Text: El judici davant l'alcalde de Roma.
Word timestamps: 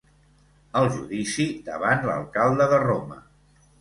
El 0.79 0.87
judici 0.95 1.45
davant 1.69 2.03
l'alcalde 2.07 2.67
de 2.73 2.81
Roma. 2.89 3.21